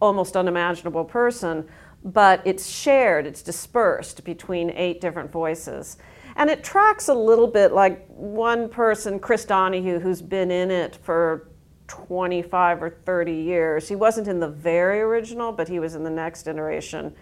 [0.00, 1.66] almost unimaginable person,
[2.04, 5.96] but it's shared, it's dispersed between eight different voices.
[6.36, 10.98] And it tracks a little bit like one person, Chris Donahue, who's been in it
[11.02, 11.48] for
[11.86, 13.88] 25 or 30 years.
[13.88, 17.14] He wasn't in the very original, but he was in the next iteration.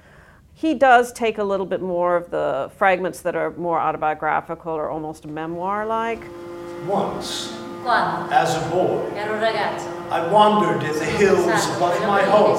[0.54, 4.88] He does take a little bit more of the fragments that are more autobiographical or
[4.90, 6.22] almost memoir like.
[6.86, 7.52] Once,
[8.32, 9.10] as a boy,
[10.10, 11.46] I wandered in the hills
[11.76, 12.56] above my home.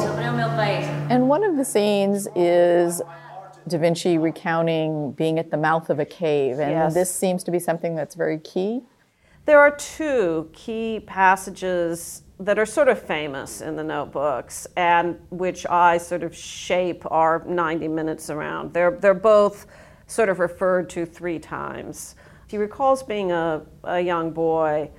[1.09, 3.01] And one of the scenes is
[3.67, 6.93] Da Vinci recounting being at the mouth of a cave, and yes.
[6.93, 8.81] this seems to be something that's very key.
[9.45, 15.65] There are two key passages that are sort of famous in the notebooks and which
[15.65, 18.73] I sort of shape our 90 minutes around.
[18.73, 19.67] They're, they're both
[20.07, 22.15] sort of referred to three times.
[22.47, 24.91] He recalls being a, a young boy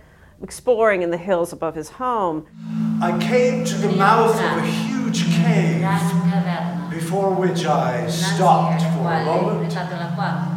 [0.42, 2.46] exploring in the hills above his home.
[3.02, 5.80] I came to the mouth of a huge cave
[6.94, 9.72] before which I stopped for a moment,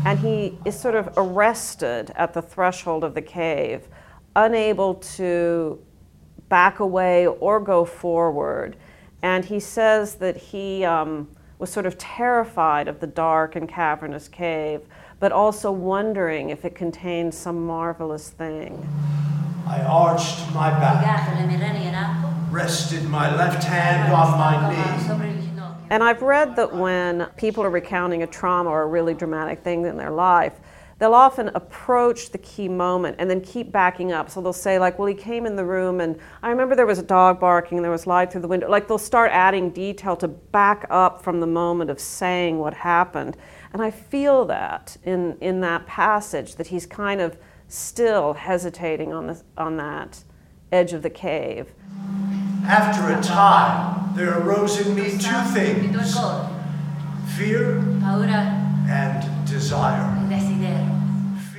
[0.05, 3.89] And he is sort of arrested at the threshold of the cave,
[4.35, 5.79] unable to
[6.49, 8.77] back away or go forward.
[9.23, 11.29] And he says that he um,
[11.59, 14.81] was sort of terrified of the dark and cavernous cave,
[15.21, 18.89] but also wondering if it contained some marvelous thing.
[19.67, 21.03] I arched my back,
[22.51, 25.09] rested my left hand on my knee.
[25.91, 29.85] And I've read that when people are recounting a trauma or a really dramatic thing
[29.85, 30.59] in their life,
[30.99, 34.31] they'll often approach the key moment and then keep backing up.
[34.31, 36.99] So they'll say, like, well, he came in the room and I remember there was
[36.99, 38.71] a dog barking and there was light through the window.
[38.71, 43.37] Like, they'll start adding detail to back up from the moment of saying what happened.
[43.73, 47.37] And I feel that in, in that passage, that he's kind of
[47.73, 50.25] still hesitating on, the, on that
[50.71, 51.73] edge of the cave.
[52.67, 56.17] After a time, there arose in me two things
[57.37, 57.79] fear
[58.89, 60.19] and desire.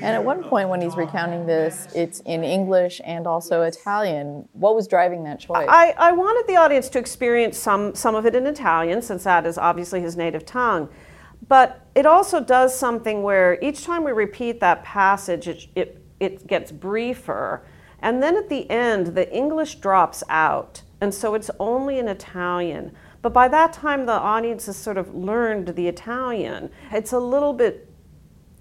[0.03, 4.47] And at one point, when he's recounting this, it's in English and also Italian.
[4.51, 5.66] What was driving that choice?
[5.70, 9.45] I, I wanted the audience to experience some, some of it in Italian, since that
[9.45, 10.89] is obviously his native tongue.
[11.47, 16.47] But it also does something where each time we repeat that passage, it, it it
[16.47, 17.63] gets briefer.
[17.99, 20.82] And then at the end, the English drops out.
[20.99, 22.93] And so it's only in Italian.
[23.21, 26.69] But by that time, the audience has sort of learned the Italian.
[26.91, 27.89] It's a little bit,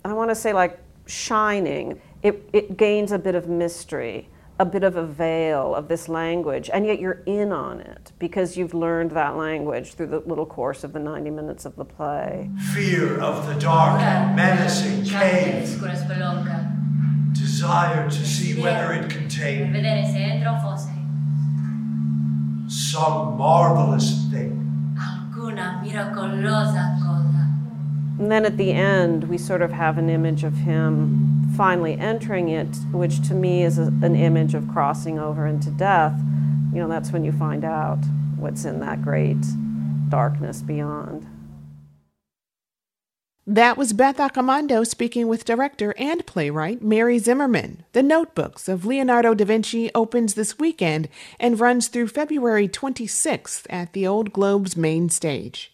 [0.04, 2.00] I want to say, like shining.
[2.22, 4.28] It, it gains a bit of mystery,
[4.60, 8.56] a bit of a veil of this language, and yet you're in on it because
[8.56, 12.48] you've learned that language through the little course of the 90 minutes of the play.
[12.72, 15.80] Fear of the dark and menacing cave
[17.32, 19.74] desire to see whether it contained
[22.68, 24.58] some marvelous thing.
[28.18, 32.48] And then at the end, we sort of have an image of him finally entering
[32.48, 36.18] it, which to me is a, an image of crossing over into death.
[36.72, 37.98] You know, that's when you find out
[38.36, 39.44] what's in that great
[40.08, 41.26] darkness beyond.
[43.46, 47.84] That was Beth Accomando speaking with director and playwright Mary Zimmerman.
[47.92, 51.08] The Notebooks of Leonardo da Vinci opens this weekend
[51.40, 55.72] and runs through February 26th at the Old Globe's main stage.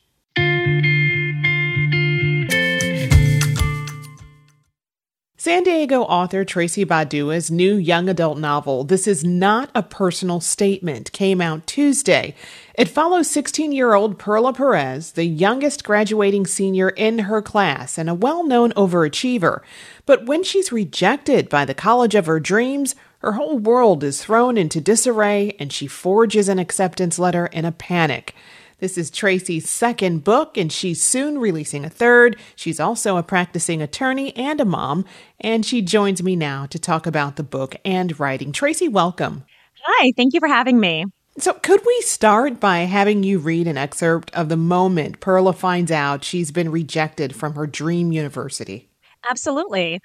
[5.41, 11.13] San Diego author Tracy Badua's new young adult novel, This Is Not a Personal Statement,
[11.13, 12.35] came out Tuesday.
[12.75, 18.11] It follows 16 year old Perla Perez, the youngest graduating senior in her class and
[18.11, 19.61] a well known overachiever.
[20.07, 24.57] But when she's rejected by the college of her dreams, Her whole world is thrown
[24.57, 28.35] into disarray, and she forges an acceptance letter in a panic.
[28.81, 32.37] This is Tracy's second book, and she's soon releasing a third.
[32.55, 35.05] She's also a practicing attorney and a mom,
[35.41, 38.53] and she joins me now to talk about the book and writing.
[38.53, 39.45] Tracy, welcome.
[39.83, 41.07] Hi, thank you for having me.
[41.39, 45.91] So, could we start by having you read an excerpt of the moment Perla finds
[45.91, 48.89] out she's been rejected from her dream university?
[49.29, 50.01] Absolutely.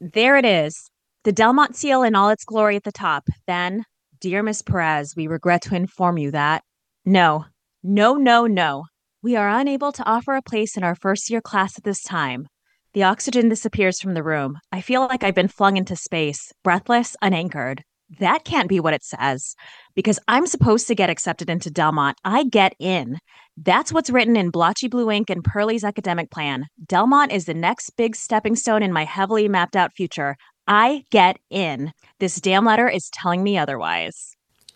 [0.00, 0.90] There it is
[1.24, 3.28] the Delmont seal in all its glory at the top.
[3.46, 3.84] Then,
[4.20, 6.64] Dear Miss Perez, we regret to inform you that
[7.04, 7.44] no,
[7.86, 8.86] no, no, no.
[9.22, 12.46] We are unable to offer a place in our first year class at this time.
[12.94, 14.58] The oxygen disappears from the room.
[14.72, 17.82] I feel like I've been flung into space, breathless, unanchored.
[18.20, 19.54] That can't be what it says.
[19.94, 22.16] Because I'm supposed to get accepted into Delmont.
[22.24, 23.18] I get in.
[23.58, 26.64] That's what's written in blotchy blue ink in Pearlie's academic plan.
[26.86, 30.36] Delmont is the next big stepping stone in my heavily mapped out future.
[30.66, 31.92] I get in.
[32.18, 34.33] This damn letter is telling me otherwise.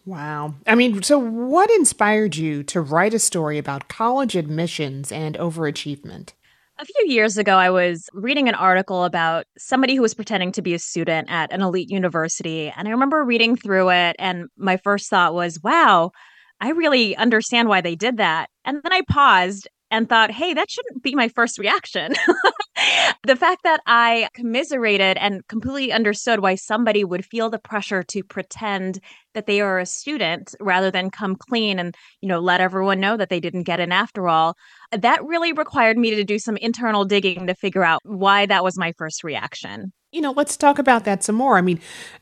[0.08, 0.54] Wow.
[0.66, 6.32] I mean, so what inspired you to write a story about college admissions and overachievement?
[6.78, 10.62] A few years ago, I was reading an article about somebody who was pretending to
[10.62, 12.72] be a student at an elite university.
[12.74, 16.12] And I remember reading through it, and my first thought was, wow,
[16.58, 18.48] I really understand why they did that.
[18.64, 22.14] And then I paused and thought, hey, that shouldn't be my first reaction.
[23.26, 28.22] the fact that I commiserated and completely understood why somebody would feel the pressure to
[28.22, 29.00] pretend
[29.38, 33.16] that they are a student rather than come clean and, you know, let everyone know
[33.16, 34.56] that they didn't get in after all,
[34.90, 38.76] that really required me to do some internal digging to figure out why that was
[38.76, 39.92] my first reaction.
[40.10, 41.58] You know, let's talk about that some more.
[41.58, 41.80] I mean,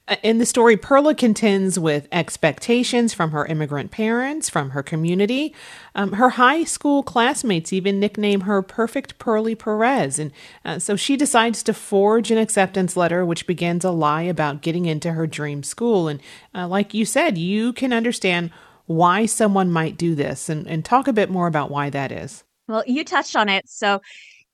[0.08, 5.54] uh, in the story, Perla contends with expectations from her immigrant parents, from her community.
[5.94, 10.18] Um, her high school classmates even nickname her Perfect Pearlie Perez.
[10.18, 10.32] And
[10.64, 14.86] uh, so she decides to forge an acceptance letter, which begins a lie about getting
[14.86, 16.08] into her dream school.
[16.08, 16.20] And
[16.56, 18.50] uh, like you said, you can understand
[18.86, 22.44] why someone might do this and, and talk a bit more about why that is.
[22.68, 23.68] Well, you touched on it.
[23.68, 24.00] So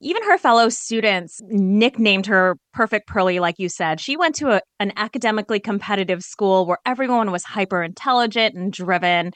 [0.01, 4.01] even her fellow students nicknamed her Perfect Pearlie, like you said.
[4.01, 9.33] She went to a, an academically competitive school where everyone was hyper intelligent and driven.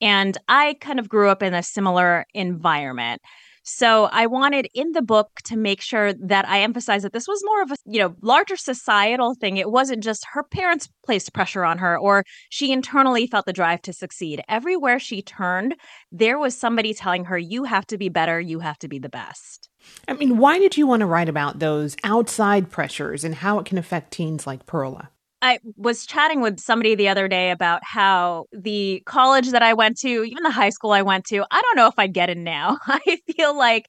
[0.00, 3.22] And I kind of grew up in a similar environment.
[3.70, 7.42] So I wanted in the book to make sure that I emphasize that this was
[7.44, 9.58] more of a, you know, larger societal thing.
[9.58, 13.82] It wasn't just her parents placed pressure on her or she internally felt the drive
[13.82, 14.40] to succeed.
[14.48, 15.74] Everywhere she turned,
[16.10, 19.10] there was somebody telling her, you have to be better, you have to be the
[19.10, 19.68] best.
[20.08, 23.66] I mean, why did you want to write about those outside pressures and how it
[23.66, 25.10] can affect teens like Perla?
[25.40, 29.98] I was chatting with somebody the other day about how the college that I went
[29.98, 32.42] to, even the high school I went to, I don't know if I'd get in
[32.42, 32.78] now.
[32.86, 33.86] I feel like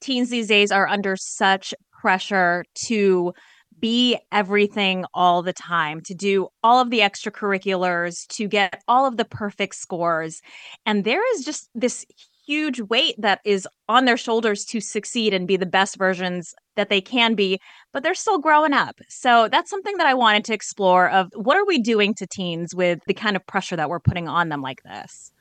[0.00, 3.32] teens these days are under such pressure to
[3.80, 9.16] be everything all the time, to do all of the extracurriculars, to get all of
[9.16, 10.40] the perfect scores.
[10.84, 12.04] And there is just this
[12.46, 16.88] huge weight that is on their shoulders to succeed and be the best versions that
[16.88, 17.60] they can be,
[17.98, 19.00] but they're still growing up.
[19.08, 22.72] So that's something that I wanted to explore of what are we doing to teens
[22.72, 25.32] with the kind of pressure that we're putting on them like this?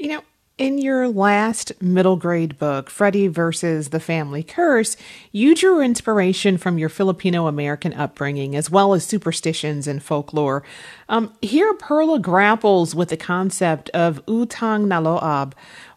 [0.00, 0.22] You know,
[0.58, 4.96] in your last middle grade book, Freddie versus the Family Curse,
[5.30, 10.64] you drew inspiration from your Filipino American upbringing as well as superstitions and folklore.
[11.08, 15.52] Um, here, Perla grapples with the concept of utang na loob,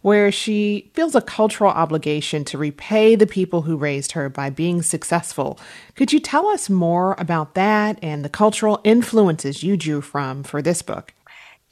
[0.05, 4.83] where she feels a cultural obligation to repay the people who raised her by being
[4.83, 5.59] successful.
[5.95, 10.61] Could you tell us more about that and the cultural influences you drew from for
[10.61, 11.15] this book?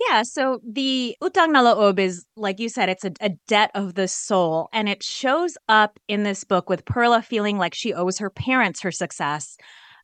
[0.10, 3.94] Yeah, so the utang na loob is, like you said, it's a, a, debt of
[3.94, 4.68] the soul.
[4.74, 8.82] And it shows up in this book with Perla feeling like she owes her parents
[8.82, 9.58] her success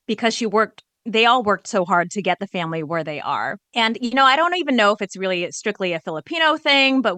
[0.05, 3.57] because she worked, they all worked so hard to get the family where they are.
[3.73, 7.17] And, you know, I don't even know if it's really strictly a Filipino thing, but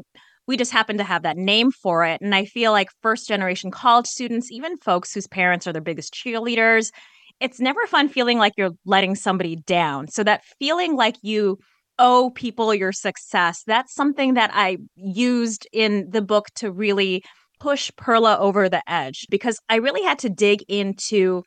[0.52, 2.20] we just happen to have that name for it.
[2.20, 6.14] And I feel like first generation college students, even folks whose parents are their biggest
[6.14, 6.92] cheerleaders,
[7.40, 10.10] it's never fun feeling like you're letting somebody down.
[10.10, 11.58] So that feeling like you
[12.00, 17.24] owe people your success, that's something that I used in the book to really
[17.62, 21.44] push Perla over the edge because I really had to dig into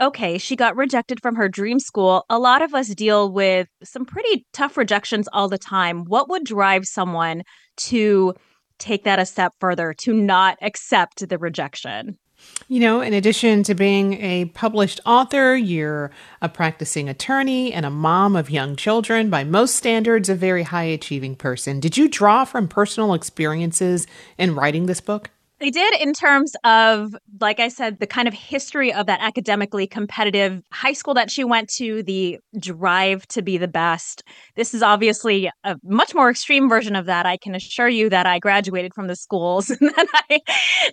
[0.00, 2.24] okay, she got rejected from her dream school.
[2.30, 6.04] A lot of us deal with some pretty tough rejections all the time.
[6.04, 7.42] What would drive someone
[7.78, 8.34] to
[8.78, 12.18] take that a step further, to not accept the rejection?
[12.68, 17.90] You know, in addition to being a published author, you're a practicing attorney and a
[17.90, 21.80] mom of young children, by most standards, a very high achieving person.
[21.80, 24.06] Did you draw from personal experiences
[24.38, 25.28] in writing this book?
[25.60, 29.86] They did in terms of, like I said, the kind of history of that academically
[29.86, 34.22] competitive high school that she went to, the drive to be the best.
[34.56, 37.26] This is obviously a much more extreme version of that.
[37.26, 40.40] I can assure you that I graduated from the schools that I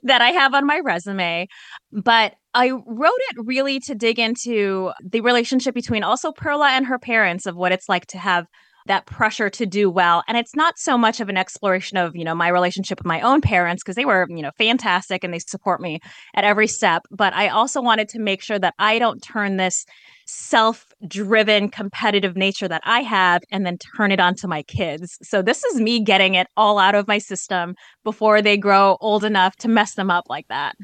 [0.04, 1.48] that I have on my resume.
[1.94, 7.00] But I wrote it really to dig into the relationship between also Perla and her
[7.00, 8.48] parents of what it's like to have
[8.88, 10.24] that pressure to do well.
[10.28, 13.22] And it's not so much of an exploration of, you know, my relationship with my
[13.22, 16.00] own parents because they were, you know, fantastic and they support me
[16.34, 17.04] at every step.
[17.12, 19.86] But I also wanted to make sure that I don't turn this
[20.28, 25.18] self driven competitive nature that I have and then turn it on to my kids.
[25.22, 29.24] So this is me getting it all out of my system before they grow old
[29.24, 30.76] enough to mess them up like that.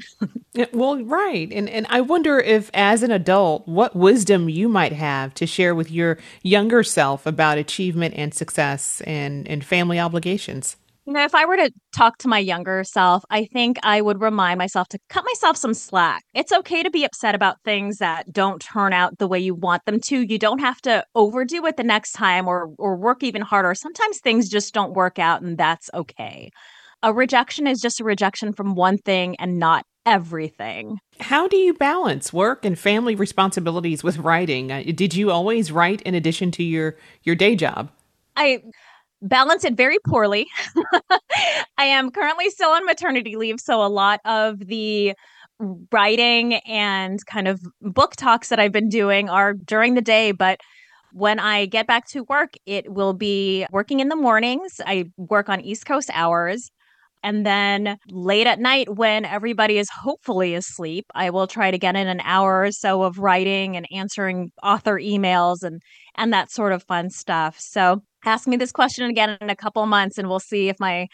[0.72, 1.52] Well, right.
[1.52, 5.74] And and I wonder if as an adult, what wisdom you might have to share
[5.74, 10.76] with your younger self about achievement and success and, and family obligations.
[11.06, 14.22] You know, if I were to talk to my younger self, I think I would
[14.22, 16.24] remind myself to cut myself some slack.
[16.32, 19.84] It's okay to be upset about things that don't turn out the way you want
[19.84, 20.22] them to.
[20.22, 23.74] You don't have to overdo it the next time or or work even harder.
[23.74, 26.50] Sometimes things just don't work out and that's okay.
[27.02, 30.96] A rejection is just a rejection from one thing and not everything.
[31.20, 34.72] How do you balance work and family responsibilities with writing?
[34.72, 37.90] Uh, did you always write in addition to your your day job?
[38.36, 38.62] I
[39.24, 40.46] balance it very poorly.
[41.78, 45.14] I am currently still on maternity leave, so a lot of the
[45.92, 50.60] writing and kind of book talks that I've been doing are during the day, but
[51.12, 54.80] when I get back to work, it will be working in the mornings.
[54.84, 56.70] I work on East Coast hours.
[57.22, 61.96] And then late at night, when everybody is hopefully asleep, I will try to get
[61.96, 65.80] in an hour or so of writing and answering author emails and
[66.16, 67.56] and that sort of fun stuff.
[67.58, 71.08] So ask me this question again in a couple months, and we'll see if my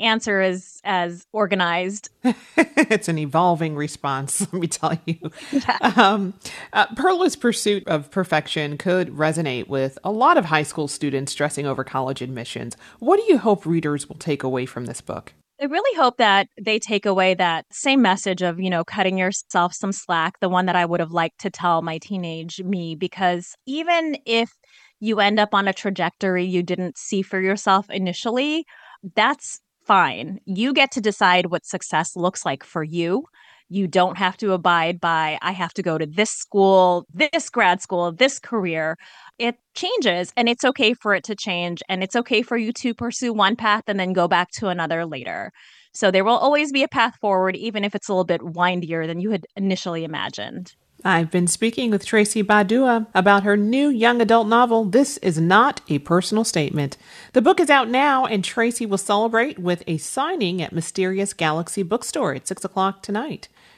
[0.00, 2.10] answer is as organized.
[2.56, 5.18] it's an evolving response, let me tell you.
[5.50, 5.92] Yeah.
[5.96, 6.34] Um,
[6.72, 11.66] uh, Perla's pursuit of perfection could resonate with a lot of high school students stressing
[11.66, 12.76] over college admissions.
[12.98, 15.34] What do you hope readers will take away from this book?
[15.62, 19.72] I really hope that they take away that same message of, you know, cutting yourself
[19.72, 23.54] some slack, the one that I would have liked to tell my teenage me, because
[23.64, 24.50] even if
[24.98, 28.64] you end up on a trajectory you didn't see for yourself initially,
[29.14, 30.40] that's fine.
[30.46, 33.26] You get to decide what success looks like for you.
[33.72, 37.80] You don't have to abide by, I have to go to this school, this grad
[37.80, 38.98] school, this career.
[39.38, 41.82] It changes and it's okay for it to change.
[41.88, 45.06] And it's okay for you to pursue one path and then go back to another
[45.06, 45.52] later.
[45.94, 49.06] So there will always be a path forward, even if it's a little bit windier
[49.06, 50.74] than you had initially imagined.
[51.04, 55.80] I've been speaking with Tracy Badua about her new young adult novel, This Is Not
[55.88, 56.96] a Personal Statement.
[57.32, 61.82] The book is out now, and Tracy will celebrate with a signing at Mysterious Galaxy
[61.82, 63.48] Bookstore at 6 o'clock tonight.